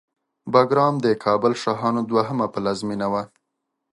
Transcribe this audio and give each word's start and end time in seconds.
بګرام 0.53 0.95
د 1.05 1.05
کابل 1.25 1.53
شاهانو 1.63 2.01
دوهمه 2.11 2.45
پلازمېنه 2.53 3.07
وه 3.13 3.23